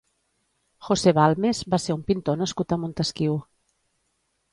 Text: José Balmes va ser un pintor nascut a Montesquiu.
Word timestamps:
José 0.85 1.11
Balmes 1.17 1.61
va 1.73 1.79
ser 1.83 1.95
un 1.97 2.01
pintor 2.07 2.39
nascut 2.39 2.73
a 2.75 2.79
Montesquiu. 2.87 3.37